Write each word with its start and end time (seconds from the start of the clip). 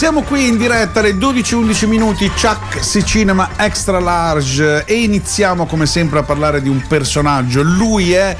Siamo 0.00 0.22
qui 0.22 0.48
in 0.48 0.56
diretta 0.56 1.00
alle 1.00 1.12
12-11 1.12 1.86
minuti, 1.86 2.26
Chuck 2.30 2.82
Si 2.82 3.04
Cinema 3.04 3.50
Extra 3.56 4.00
Large 4.00 4.86
e 4.86 5.02
iniziamo 5.02 5.66
come 5.66 5.84
sempre 5.84 6.20
a 6.20 6.22
parlare 6.22 6.62
di 6.62 6.70
un 6.70 6.82
personaggio. 6.88 7.60
Lui 7.60 8.14
è 8.14 8.34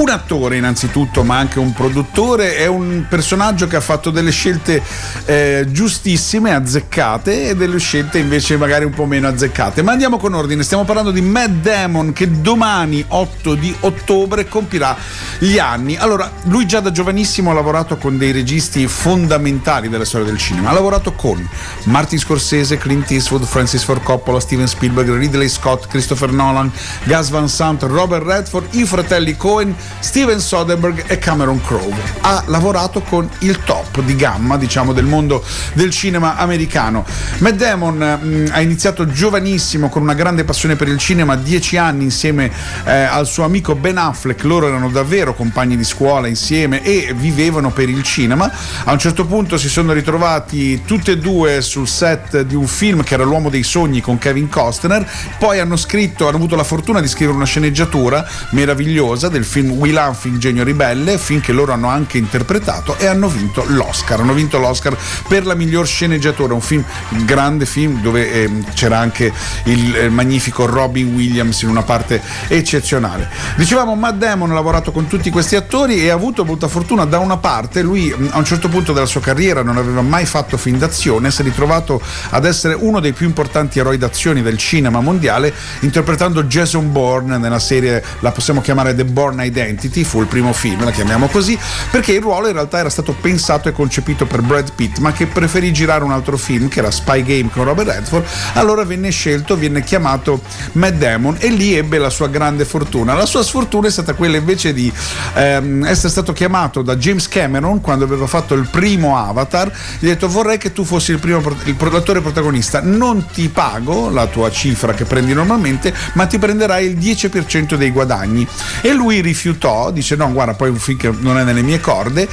un 0.00 0.10
attore 0.10 0.56
innanzitutto, 0.56 1.24
ma 1.24 1.38
anche 1.38 1.58
un 1.58 1.72
produttore, 1.72 2.56
è 2.56 2.66
un 2.66 3.06
personaggio 3.08 3.66
che 3.66 3.76
ha 3.76 3.80
fatto 3.80 4.10
delle 4.10 4.30
scelte 4.30 4.82
eh, 5.24 5.66
giustissime, 5.68 6.54
azzeccate 6.54 7.48
e 7.48 7.56
delle 7.56 7.78
scelte 7.78 8.18
invece 8.18 8.56
magari 8.56 8.84
un 8.84 8.92
po' 8.92 9.06
meno 9.06 9.26
azzeccate. 9.28 9.82
Ma 9.82 9.92
andiamo 9.92 10.18
con 10.18 10.34
ordine, 10.34 10.62
stiamo 10.62 10.84
parlando 10.84 11.10
di 11.10 11.20
Matt 11.20 11.62
Damon 11.62 12.12
che 12.12 12.40
domani 12.40 13.04
8 13.06 13.54
di 13.54 13.74
ottobre 13.80 14.46
compirà 14.46 14.96
gli 15.38 15.58
anni. 15.58 15.96
Allora, 15.96 16.30
lui 16.44 16.66
già 16.66 16.80
da 16.80 16.90
giovanissimo 16.90 17.50
ha 17.50 17.54
lavorato 17.54 17.96
con 17.96 18.18
dei 18.18 18.32
registi 18.32 18.86
fondamentali 18.86 19.88
della 19.88 20.04
storia 20.04 20.26
del 20.26 20.38
cinema. 20.38 20.70
Ha 20.70 20.74
lavorato 20.74 21.12
con 21.12 21.46
Martin 21.84 22.18
Scorsese, 22.18 22.78
Clint 22.78 23.10
Eastwood, 23.10 23.44
Francis 23.44 23.82
Ford 23.82 24.02
Coppola, 24.02 24.38
Steven 24.40 24.68
Spielberg, 24.68 25.12
Ridley 25.12 25.48
Scott, 25.48 25.88
Christopher 25.88 26.32
Nolan, 26.32 26.70
Gus 27.04 27.30
Van 27.30 27.48
Sant, 27.48 27.82
Robert 27.82 28.24
Redford, 28.24 28.74
i 28.74 28.84
fratelli 28.84 29.36
Cohen, 29.36 29.74
Steven 30.00 30.40
Soderbergh 30.40 31.04
e 31.06 31.18
Cameron 31.18 31.60
Crowe. 31.62 31.94
Ha 32.20 32.44
lavorato 32.46 33.00
con 33.00 33.28
il 33.40 33.58
top 33.64 34.00
di 34.02 34.14
gamma, 34.16 34.56
diciamo, 34.56 34.92
del 34.92 35.04
mondo 35.04 35.44
del 35.72 35.90
cinema 35.90 36.36
americano. 36.36 37.04
Matt 37.38 37.54
Damon 37.54 37.96
mh, 37.96 38.50
ha 38.52 38.60
iniziato 38.60 39.06
giovanissimo 39.06 39.88
con 39.88 40.02
una 40.02 40.14
grande 40.14 40.44
passione 40.44 40.76
per 40.76 40.88
il 40.88 40.98
cinema, 40.98 41.36
dieci 41.36 41.76
anni 41.76 42.04
insieme 42.04 42.50
eh, 42.84 42.92
al 42.92 43.26
suo 43.26 43.44
amico 43.44 43.74
Ben 43.74 43.98
Affleck, 43.98 44.44
loro 44.44 44.68
erano 44.68 44.88
davvero 44.90 45.34
compagni 45.34 45.76
di 45.76 45.84
scuola 45.84 46.26
insieme 46.26 46.82
e 46.82 47.12
vivevano 47.16 47.70
per 47.70 47.88
il 47.88 48.02
cinema. 48.02 48.50
A 48.84 48.92
un 48.92 48.98
certo 48.98 49.26
punto 49.26 49.56
si 49.58 49.68
sono 49.68 49.92
ritrovati 49.92 50.82
tutti 50.84 51.10
e 51.10 51.18
due 51.18 51.60
sul 51.60 51.88
set 51.88 52.42
di 52.42 52.54
un 52.54 52.66
film 52.66 53.02
che 53.02 53.14
era 53.14 53.24
L'uomo 53.24 53.50
dei 53.50 53.62
sogni 53.62 54.00
con 54.00 54.18
Kevin 54.18 54.48
Costner, 54.48 55.06
poi 55.38 55.58
hanno 55.58 55.76
scritto, 55.76 56.26
hanno 56.26 56.36
avuto 56.36 56.56
la 56.56 56.64
fortuna 56.64 57.00
di 57.00 57.08
scrivere 57.08 57.36
una 57.36 57.46
sceneggiatura 57.46 58.26
meravigliosa 58.50 59.28
del 59.28 59.44
film 59.44 59.67
Will 59.70 59.96
Hunting, 59.96 60.38
Genio 60.38 60.64
Ribelle, 60.64 61.18
film 61.18 61.40
che 61.40 61.52
loro 61.52 61.72
hanno 61.72 61.88
anche 61.88 62.18
interpretato 62.18 62.96
e 62.98 63.06
hanno 63.06 63.28
vinto 63.28 63.64
l'Oscar. 63.66 64.20
Hanno 64.20 64.34
vinto 64.34 64.58
l'Oscar 64.58 64.96
per 65.28 65.46
la 65.46 65.54
miglior 65.54 65.86
sceneggiatura, 65.86 66.54
un 66.54 66.60
film, 66.60 66.84
un 67.10 67.24
grande 67.24 67.66
film 67.66 68.00
dove 68.00 68.32
eh, 68.32 68.50
c'era 68.74 68.98
anche 68.98 69.32
il 69.64 69.96
eh, 69.96 70.08
magnifico 70.08 70.66
Robin 70.66 71.14
Williams 71.14 71.62
in 71.62 71.68
una 71.68 71.82
parte 71.82 72.20
eccezionale. 72.48 73.28
Dicevamo, 73.56 73.94
Matt 73.94 74.16
Damon 74.16 74.50
ha 74.50 74.54
lavorato 74.54 74.92
con 74.92 75.06
tutti 75.06 75.30
questi 75.30 75.56
attori 75.56 76.02
e 76.02 76.10
ha 76.10 76.14
avuto 76.14 76.44
molta 76.44 76.68
fortuna 76.68 77.04
da 77.04 77.18
una 77.18 77.36
parte, 77.36 77.82
lui 77.82 78.12
a 78.30 78.38
un 78.38 78.44
certo 78.44 78.68
punto 78.68 78.92
della 78.92 79.06
sua 79.06 79.20
carriera 79.20 79.62
non 79.62 79.76
aveva 79.76 80.02
mai 80.02 80.26
fatto 80.26 80.56
film 80.56 80.78
d'azione, 80.78 81.30
si 81.30 81.42
è 81.42 81.44
ritrovato 81.44 82.00
ad 82.30 82.44
essere 82.44 82.74
uno 82.74 83.00
dei 83.00 83.12
più 83.12 83.26
importanti 83.26 83.78
eroi 83.78 83.98
d'azione 83.98 84.42
del 84.42 84.58
cinema 84.58 85.00
mondiale 85.00 85.52
interpretando 85.80 86.44
Jason 86.44 86.90
Bourne 86.92 87.38
nella 87.38 87.58
serie, 87.58 88.02
la 88.20 88.30
possiamo 88.30 88.60
chiamare 88.60 88.94
The 88.94 89.04
Bourne 89.04 89.46
Identity, 89.46 89.57
fu 90.04 90.20
il 90.20 90.26
primo 90.26 90.52
film, 90.52 90.84
la 90.84 90.90
chiamiamo 90.90 91.28
così, 91.28 91.58
perché 91.90 92.12
il 92.12 92.20
ruolo 92.20 92.46
in 92.48 92.54
realtà 92.54 92.78
era 92.78 92.90
stato 92.90 93.14
pensato 93.18 93.68
e 93.68 93.72
concepito 93.72 94.26
per 94.26 94.42
Brad 94.42 94.72
Pitt, 94.74 94.98
ma 94.98 95.12
che 95.12 95.26
preferì 95.26 95.72
girare 95.72 96.04
un 96.04 96.12
altro 96.12 96.36
film 96.36 96.68
che 96.68 96.78
era 96.78 96.90
Spy 96.90 97.22
Game 97.22 97.50
con 97.50 97.64
Robert 97.64 97.88
Redford, 97.88 98.26
allora 98.54 98.84
venne 98.84 99.10
scelto, 99.10 99.56
venne 99.56 99.82
chiamato 99.82 100.40
Matt 100.72 100.94
Damon 100.94 101.36
e 101.38 101.48
lì 101.48 101.74
ebbe 101.74 101.98
la 101.98 102.10
sua 102.10 102.28
grande 102.28 102.64
fortuna. 102.64 103.14
La 103.14 103.26
sua 103.26 103.42
sfortuna 103.42 103.88
è 103.88 103.90
stata 103.90 104.14
quella 104.14 104.36
invece 104.36 104.72
di 104.72 104.92
ehm, 105.34 105.84
essere 105.84 106.08
stato 106.08 106.32
chiamato 106.32 106.82
da 106.82 106.96
James 106.96 107.28
Cameron 107.28 107.80
quando 107.80 108.04
aveva 108.04 108.26
fatto 108.26 108.54
il 108.54 108.68
primo 108.70 109.16
Avatar, 109.16 109.70
gli 109.98 110.06
ha 110.06 110.10
detto 110.10 110.28
vorrei 110.28 110.58
che 110.58 110.72
tu 110.72 110.84
fossi 110.84 111.12
il 111.12 111.18
primo 111.18 111.40
il 111.64 111.76
l'attore 111.90 112.20
protagonista, 112.20 112.80
non 112.82 113.26
ti 113.32 113.48
pago 113.48 114.10
la 114.10 114.26
tua 114.26 114.50
cifra 114.50 114.92
che 114.92 115.04
prendi 115.04 115.32
normalmente, 115.32 115.92
ma 116.14 116.26
ti 116.26 116.38
prenderai 116.38 116.86
il 116.86 116.98
10% 116.98 117.74
dei 117.74 117.90
guadagni. 117.90 118.46
E 118.80 118.92
lui 118.92 119.20
rifiutò, 119.20 119.47
dice 119.90 120.16
no, 120.16 120.32
guarda, 120.32 120.54
poi 120.54 120.68
un 120.68 120.76
film 120.76 120.98
che 120.98 121.10
non 121.20 121.38
è 121.38 121.44
nelle 121.44 121.62
mie 121.62 121.80
corde 121.80 122.28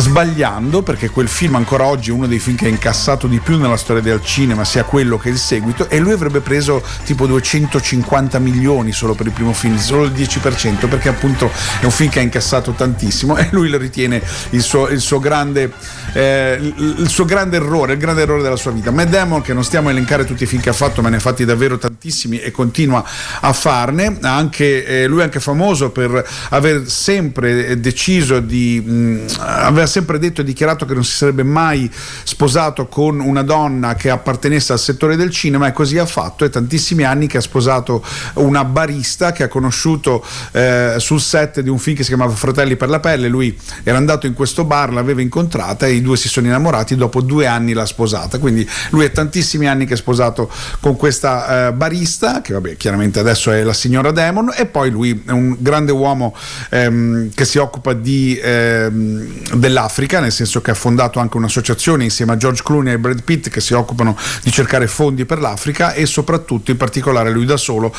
sbagliando 0.00 0.82
perché 0.82 1.10
quel 1.10 1.28
film 1.28 1.56
ancora 1.56 1.84
oggi 1.84 2.10
è 2.10 2.12
uno 2.12 2.26
dei 2.26 2.38
film 2.38 2.56
che 2.56 2.66
ha 2.66 2.68
incassato 2.68 3.26
di 3.26 3.38
più 3.38 3.58
nella 3.58 3.76
storia 3.76 4.02
del 4.02 4.22
cinema 4.24 4.64
sia 4.64 4.84
quello 4.84 5.18
che 5.18 5.28
il 5.28 5.38
seguito 5.38 5.88
e 5.88 5.98
lui 5.98 6.12
avrebbe 6.12 6.40
preso 6.40 6.82
tipo 7.04 7.26
250 7.26 8.38
milioni 8.38 8.92
solo 8.92 9.14
per 9.14 9.26
il 9.26 9.32
primo 9.32 9.52
film 9.52 9.76
solo 9.76 10.04
il 10.04 10.12
10% 10.12 10.88
perché 10.88 11.08
appunto 11.10 11.50
è 11.80 11.84
un 11.84 11.90
film 11.90 12.10
che 12.10 12.18
ha 12.18 12.22
incassato 12.22 12.72
tantissimo 12.72 13.36
e 13.36 13.48
lui 13.50 13.68
lo 13.68 13.76
ritiene 13.76 14.22
il 14.50 14.62
suo, 14.62 14.88
il 14.88 15.00
suo 15.00 15.18
grande 15.18 15.70
eh, 16.14 16.58
il 16.60 17.08
suo 17.08 17.24
grande 17.24 17.56
errore 17.56 17.92
il 17.92 17.98
grande 17.98 18.22
errore 18.22 18.42
della 18.42 18.56
sua 18.56 18.70
vita. 18.70 18.90
Matt 18.90 19.10
Damon 19.10 19.42
che 19.42 19.52
non 19.52 19.64
stiamo 19.64 19.88
a 19.88 19.90
elencare 19.90 20.24
tutti 20.24 20.44
i 20.44 20.46
film 20.46 20.62
che 20.62 20.70
ha 20.70 20.74
fatto 20.74 21.02
ma 21.02 21.08
ne 21.08 21.16
ha 21.16 21.20
fatti 21.20 21.44
davvero 21.44 21.76
tantissimi 21.78 22.40
e 22.40 22.50
continua 22.50 23.04
a 23.40 23.52
farne 23.52 24.18
anche, 24.22 24.84
eh, 24.84 25.06
lui 25.06 25.20
è 25.20 25.24
anche 25.24 25.40
famoso 25.40 25.90
per 25.90 26.26
aver 26.50 26.88
sempre 26.88 27.78
deciso 27.80 28.40
di 28.40 28.80
mh, 28.80 29.24
aver 29.38 29.88
sempre 29.90 30.18
detto 30.18 30.40
e 30.40 30.44
dichiarato 30.44 30.86
che 30.86 30.94
non 30.94 31.04
si 31.04 31.14
sarebbe 31.16 31.42
mai 31.42 31.90
sposato 32.24 32.86
con 32.86 33.20
una 33.20 33.42
donna 33.42 33.94
che 33.94 34.08
appartenesse 34.08 34.72
al 34.72 34.78
settore 34.78 35.16
del 35.16 35.30
cinema 35.30 35.66
e 35.66 35.72
così 35.72 35.98
ha 35.98 36.06
fatto. 36.06 36.44
È 36.44 36.50
tantissimi 36.50 37.04
anni 37.04 37.26
che 37.26 37.36
ha 37.36 37.42
sposato 37.42 38.02
una 38.34 38.64
barista 38.64 39.32
che 39.32 39.42
ha 39.42 39.48
conosciuto 39.48 40.24
eh, 40.52 40.94
sul 40.98 41.20
set 41.20 41.60
di 41.60 41.68
un 41.68 41.78
film 41.78 41.96
che 41.96 42.02
si 42.02 42.08
chiamava 42.08 42.32
Fratelli 42.32 42.76
per 42.76 42.88
la 42.88 43.00
pelle. 43.00 43.28
Lui 43.28 43.58
era 43.82 43.98
andato 43.98 44.26
in 44.26 44.34
questo 44.34 44.64
bar, 44.64 44.92
l'aveva 44.92 45.20
incontrata 45.20 45.86
e 45.86 45.92
i 45.92 46.00
due 46.00 46.16
si 46.16 46.28
sono 46.28 46.46
innamorati. 46.46 46.96
Dopo 46.96 47.20
due 47.20 47.46
anni 47.46 47.72
l'ha 47.72 47.86
sposata. 47.86 48.38
Quindi 48.38 48.66
lui 48.90 49.04
è 49.04 49.12
tantissimi 49.12 49.66
anni 49.66 49.84
che 49.84 49.94
è 49.94 49.96
sposato 49.96 50.50
con 50.80 50.96
questa 50.96 51.68
eh, 51.68 51.72
barista, 51.72 52.40
che 52.40 52.52
vabbè, 52.52 52.76
chiaramente 52.76 53.18
adesso 53.18 53.50
è 53.50 53.62
la 53.62 53.72
signora 53.72 54.12
Demon, 54.12 54.52
e 54.56 54.66
poi 54.66 54.90
lui 54.90 55.22
è 55.26 55.30
un 55.30 55.56
grande 55.58 55.92
uomo 55.92 56.34
ehm, 56.70 57.30
che 57.34 57.44
si 57.44 57.58
occupa 57.58 57.92
di, 57.92 58.38
ehm, 58.40 59.58
dell'Africa, 59.80 60.20
nel 60.20 60.32
senso 60.32 60.60
che 60.60 60.72
ha 60.72 60.74
fondato 60.74 61.18
anche 61.20 61.36
un'associazione 61.38 62.04
insieme 62.04 62.32
a 62.32 62.36
George 62.36 62.62
Clooney 62.62 62.92
e 62.92 62.98
Brad 62.98 63.22
Pitt 63.22 63.48
che 63.48 63.60
si 63.60 63.72
occupano 63.72 64.16
di 64.42 64.50
cercare 64.52 64.86
fondi 64.86 65.24
per 65.24 65.40
l'Africa 65.40 65.92
e 65.94 66.04
soprattutto 66.06 66.70
in 66.70 66.76
particolare 66.76 67.30
lui 67.30 67.46
da 67.46 67.56
solo 67.56 67.94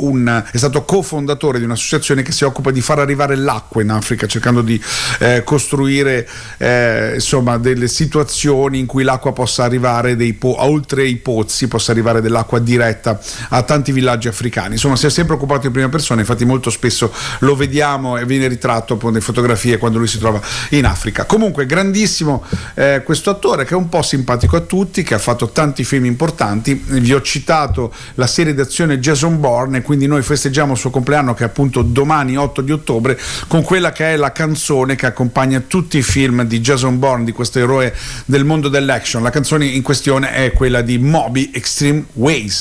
un, 0.00 0.44
è 0.50 0.56
stato 0.56 0.84
cofondatore 0.84 1.58
di 1.58 1.64
un'associazione 1.64 2.22
che 2.22 2.32
si 2.32 2.44
occupa 2.44 2.70
di 2.70 2.80
far 2.80 2.98
arrivare 2.98 3.36
l'acqua 3.36 3.82
in 3.82 3.90
Africa 3.90 4.26
cercando 4.26 4.62
di 4.62 4.80
eh, 5.18 5.42
costruire 5.44 6.28
eh, 6.58 7.12
insomma 7.14 7.58
delle 7.58 7.88
situazioni 7.88 8.78
in 8.78 8.86
cui 8.86 9.02
l'acqua 9.02 9.32
possa 9.32 9.64
arrivare 9.64 10.16
po- 10.34 10.62
oltre 10.62 11.06
i 11.06 11.16
pozzi, 11.16 11.68
possa 11.68 11.92
arrivare 11.92 12.20
dell'acqua 12.20 12.58
diretta 12.58 13.20
a 13.50 13.62
tanti 13.62 13.92
villaggi 13.92 14.28
africani. 14.28 14.74
Insomma 14.74 14.96
si 14.96 15.06
è 15.06 15.10
sempre 15.10 15.34
occupato 15.34 15.66
in 15.66 15.72
prima 15.72 15.88
persona, 15.88 16.20
infatti 16.20 16.44
molto 16.44 16.70
spesso 16.70 17.12
lo 17.40 17.54
vediamo 17.54 18.16
e 18.16 18.24
viene 18.24 18.46
ritratto 18.48 18.98
nelle 19.02 19.20
fotografie 19.20 19.78
quando 19.78 19.98
lui 19.98 20.06
si 20.06 20.18
trova 20.18 20.40
in 20.70 20.84
Africa. 20.86 21.24
Comunque, 21.24 21.66
grandissimo 21.66 22.44
eh, 22.74 23.02
questo 23.04 23.30
attore 23.30 23.64
che 23.64 23.74
è 23.74 23.76
un 23.76 23.88
po' 23.88 24.02
simpatico 24.02 24.56
a 24.56 24.60
tutti, 24.60 25.02
che 25.02 25.14
ha 25.14 25.18
fatto 25.18 25.50
tanti 25.50 25.84
film 25.84 26.04
importanti. 26.04 26.74
Vi 26.74 27.12
ho 27.12 27.22
citato 27.22 27.92
la 28.14 28.26
serie 28.26 28.54
d'azione 28.54 28.98
Jason 28.98 29.38
Bourne 29.40 29.82
quindi 29.82 30.06
noi 30.06 30.22
festeggiamo 30.22 30.72
il 30.72 30.78
suo 30.78 30.90
compleanno 30.90 31.34
che 31.34 31.42
è 31.42 31.46
appunto 31.46 31.82
domani 31.82 32.36
8 32.36 32.60
di 32.60 32.72
ottobre 32.72 33.18
con 33.48 33.62
quella 33.62 33.92
che 33.92 34.12
è 34.12 34.16
la 34.16 34.32
canzone 34.32 34.94
che 34.94 35.06
accompagna 35.06 35.60
tutti 35.66 35.98
i 35.98 36.02
film 36.02 36.44
di 36.44 36.60
Jason 36.60 36.98
Bourne, 36.98 37.24
di 37.24 37.32
questo 37.32 37.58
eroe 37.58 37.94
del 38.24 38.44
mondo 38.44 38.68
dell'action. 38.68 39.22
La 39.22 39.30
canzone 39.30 39.66
in 39.66 39.82
questione 39.82 40.32
è 40.32 40.52
quella 40.52 40.82
di 40.82 40.98
Moby 40.98 41.50
Extreme 41.52 42.04
Ways. 42.14 42.58